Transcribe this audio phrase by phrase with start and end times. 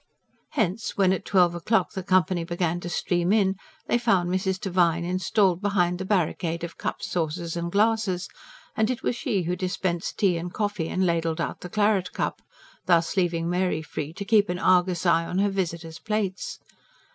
[0.53, 3.55] Hence, when at twelve o'clock the company began to stream in,
[3.85, 4.59] they found Mrs.
[4.59, 8.27] Devine installed behind the barricade of cups, saucers and glasses;
[8.75, 12.41] and she it was who dispensed tea and coffee and ladled out the claret cup;
[12.87, 16.57] thus leaving Mary free to keep an argus eye on her visitors' plates.